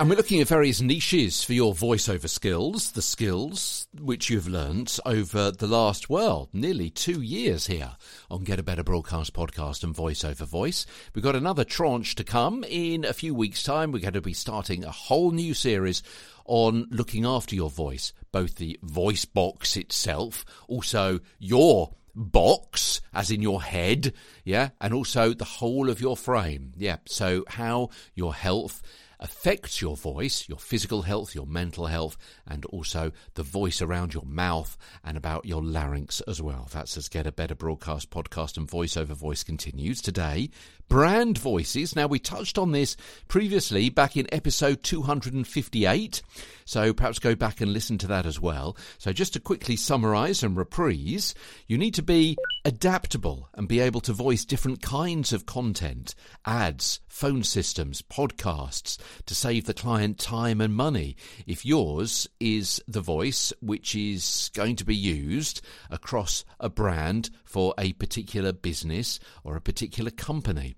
[0.00, 5.00] And we're looking at various niches for your voiceover skills, the skills which you've learnt
[5.04, 7.96] over the last, well, nearly two years here
[8.30, 10.86] on Get a Better Broadcast podcast and voiceover voice.
[11.14, 13.92] We've got another tranche to come in a few weeks' time.
[13.92, 16.02] We're going to be starting a whole new series
[16.44, 23.40] on looking after your voice, both the voice box itself, also your box, as in
[23.40, 24.12] your head,
[24.44, 26.96] yeah, and also the whole of your frame, yeah.
[27.06, 28.82] So, how your health
[29.20, 34.24] affects your voice, your physical health, your mental health, and also the voice around your
[34.24, 36.68] mouth and about your larynx as well.
[36.72, 40.50] That's as Get a Better Broadcast podcast and voiceover voice continues today.
[40.88, 41.94] Brand voices.
[41.94, 42.96] Now, we touched on this
[43.28, 46.22] previously back in episode 258,
[46.64, 48.76] so perhaps go back and listen to that as well.
[48.96, 51.34] So, just to quickly summarize and reprise,
[51.66, 56.14] you need to be adaptable and be able to voice different kinds of content,
[56.44, 61.16] ads, phone systems, podcasts, to save the client time and money.
[61.46, 67.72] If yours is the voice which is going to be used across a brand for
[67.78, 70.76] a particular business or a particular company,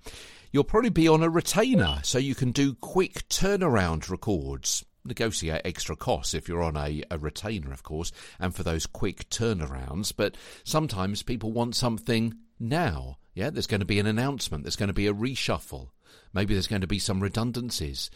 [0.53, 5.97] you'll probably be on a retainer so you can do quick turnaround records negotiate extra
[5.97, 10.12] costs if you're on a, a, retainer, of course, and for those quick turnarounds.
[10.17, 13.19] But sometimes people want something now.
[13.34, 15.91] Yeah, there's going to be an announcement, there's going to be a reshuffle,
[16.33, 18.11] maybe there's going to be some redundancies.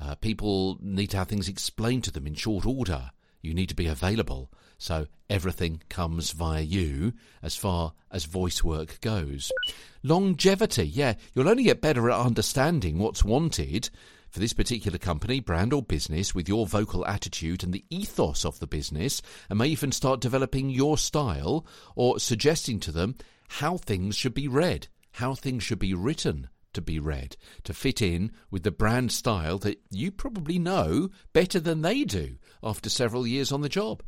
[0.00, 3.10] Uh, people need to have things explained to them in short order.
[3.42, 4.50] You need to be available.
[4.78, 7.12] So everything comes via you
[7.42, 9.52] as far as voice work goes.
[10.02, 13.90] Longevity, yeah, you'll only get better at understanding what's wanted
[14.34, 18.58] for this particular company, brand, or business with your vocal attitude and the ethos of
[18.58, 23.14] the business, and may even start developing your style or suggesting to them
[23.48, 28.02] how things should be read, how things should be written to be read, to fit
[28.02, 33.28] in with the brand style that you probably know better than they do after several
[33.28, 34.02] years on the job.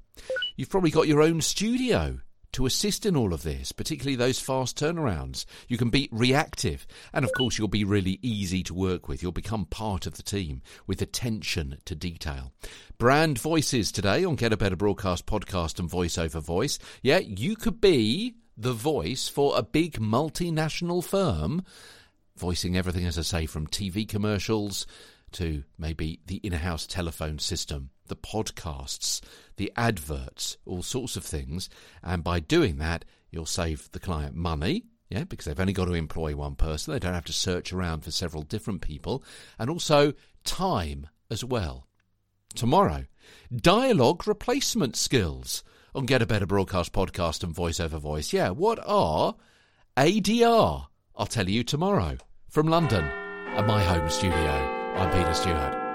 [0.56, 2.18] You've probably got your own studio
[2.56, 5.44] to assist in all of this, particularly those fast turnarounds.
[5.68, 9.22] You can be reactive, and of course, you'll be really easy to work with.
[9.22, 12.54] You'll become part of the team with attention to detail.
[12.96, 16.78] Brand voices today on Get a Better Broadcast podcast and voiceover voice.
[17.02, 21.62] Yeah, you could be the voice for a big multinational firm,
[22.38, 24.86] voicing everything, as I say, from TV commercials
[25.32, 29.20] to maybe the in house telephone system, the podcasts,
[29.56, 31.68] the adverts, all sorts of things.
[32.02, 34.84] And by doing that, you'll save the client money.
[35.08, 36.92] Yeah, because they've only got to employ one person.
[36.92, 39.22] They don't have to search around for several different people.
[39.58, 41.86] And also time as well.
[42.54, 43.04] Tomorrow,
[43.54, 45.62] dialogue replacement skills
[45.94, 48.32] on Get a Better Broadcast podcast and voice over voice.
[48.32, 49.36] Yeah, what are
[49.96, 50.86] ADR?
[51.14, 52.18] I'll tell you tomorrow
[52.48, 54.36] from London at my home studio.
[54.96, 55.86] I'm Peter Stewart.